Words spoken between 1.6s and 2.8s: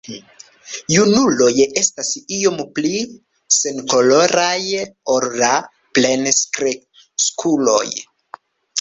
estas iom